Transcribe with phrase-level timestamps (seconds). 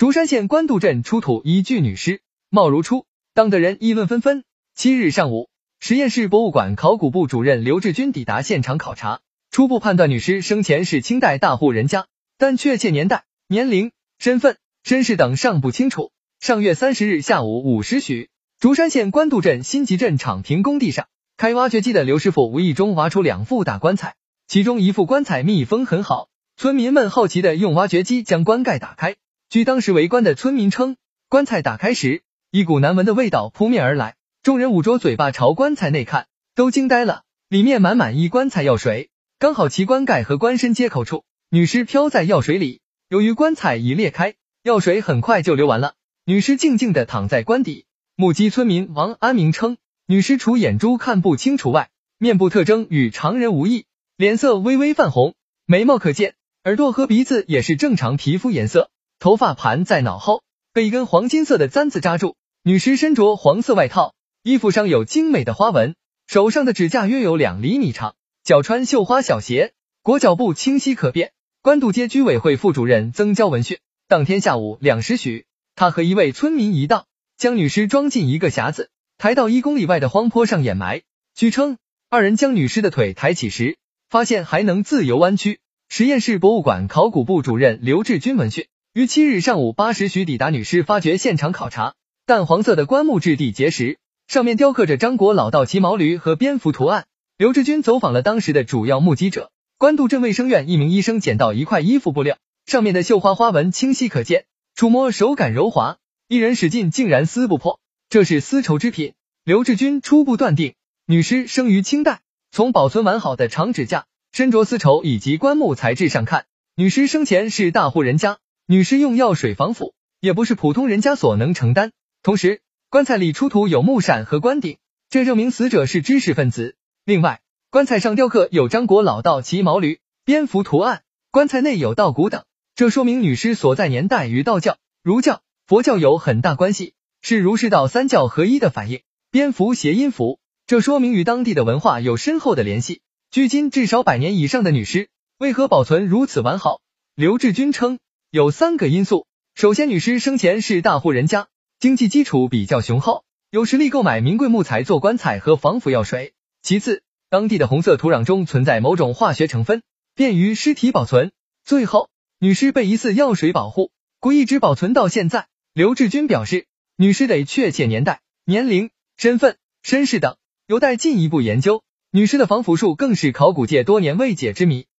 [0.00, 3.04] 竹山县官渡镇出土一具女尸，貌如初，
[3.34, 4.44] 当得人议论纷纷。
[4.74, 12.06] 七日上午，实验室博物馆考古部主任刘志军抵达现场考察，初步判断女尸生前是清代大户人家，
[12.38, 16.12] 但确切年代、年龄、身份、身世等尚不清楚。
[16.40, 24.14] 上月三十日下午五时许，竹山县官渡镇新集镇厂坪工地上，开挖掘机的刘师傅无意中挖出两副大棺材，
[24.48, 26.30] 其中一副棺材密封很好。
[26.56, 29.16] 村民们好奇的用挖掘机将棺盖打开，
[29.50, 30.96] 据当时围观的村民称，
[31.28, 32.22] 棺材打开时，
[32.52, 34.14] 一股难闻的味道扑面而来，
[34.44, 37.24] 众人捂着嘴巴朝棺材内看，都惊呆了。
[37.48, 39.10] 里面满满一棺材药水，
[39.40, 42.80] 刚好其棺盖和棺身接口处，女尸飘在药水里。
[43.08, 45.94] 由于棺材已裂开，药水很快就流完了，
[46.24, 47.86] 女尸静静的躺在棺底。
[48.14, 53.86] 目击村民王安明称，女尸除眼珠看不清楚外，面部特征与常人无异，
[54.16, 55.34] 脸色微微泛红，
[55.66, 56.34] 眉毛可见。
[56.62, 60.42] 耳朵和鼻子也是正常皮肤颜色，头发盘在脑后，
[60.72, 62.36] 被一根黄金色的簪子扎住。
[62.62, 65.94] 女尸身着黄色外套，衣服上有精美的花纹，
[66.26, 71.32] 手上的指甲约有两厘米长，脚穿绣花小鞋，裹脚布清晰可辨。
[71.60, 73.78] 官渡街居委会副主任曾娇闻讯，
[74.08, 75.44] 当天下午两时许，
[75.74, 77.06] 他和一位村民一道，
[77.36, 81.02] 将女尸装进一个匣子，抬到一公里外的荒坡上掩埋。
[81.34, 81.76] 据称，
[82.08, 83.76] 二人将女尸的腿抬起时，
[84.08, 85.60] 发现还能自由弯曲。
[85.90, 91.94] 实验室博物馆考古部主任刘志军闻讯，于七日上午八时许抵达女尸发掘现场考察。
[92.26, 97.06] 淡黄色的棺木质地结实，上面雕刻着张国老道骑毛驴和蝙蝠图案。
[97.38, 109.12] 刘志军走访了当时的主要目击者，官渡镇卫生院一名医生捡到一块衣服布料，上面的绣花花纹清晰可见，触摸手感柔滑，一人使劲竟然撕不破，这是丝绸之品。
[109.44, 110.74] 刘志军初步断定，
[111.06, 112.22] 女尸生于清代。
[112.50, 114.06] 从保存完好的长指甲。
[114.32, 118.38] 身着丝绸以及棺木材质上看，女尸生前是大户人家，
[118.70, 121.90] 女尸用药水防腐，也不是普通人家所能承担。
[122.22, 126.76] 同时，棺材里出土有木扇和棺顶，这证明死者是知识分子。
[127.04, 132.44] 另外，棺材上雕刻有张国老道骑毛驴、蝙蝠图案，棺材内有稻谷等，
[132.76, 139.00] 这说明女尸所在年代与道教、儒教、佛教有很大关系，是儒释道三教合一的反应。
[139.32, 140.38] 蝙蝠谐音符，
[140.68, 143.00] 这说明与当地的文化有深厚的联系。
[143.32, 146.80] 距今至少百年以上的女尸为何保存如此完好？
[147.16, 147.98] 刘志军称
[148.32, 149.26] 有三个因素。
[149.56, 151.48] 首先，女尸生前是大户人家，
[151.80, 156.32] 经济基础比较雄厚，有实力购买名贵木材做棺材和防腐药水。
[156.62, 159.82] 其次，当地的红色土壤中存在某种化学成分，
[160.14, 161.32] 便于尸体保存。
[161.64, 162.08] 最后，
[162.38, 165.48] 女尸被疑似药水保护，故一直保存到现在。
[165.74, 166.66] 刘志军表示，
[166.96, 170.36] 女尸得确切年代、年龄、身份、身世等
[170.68, 171.82] 有待进一步研究。
[172.12, 174.86] 女尸的防腐术更是考古界多年未解之谜。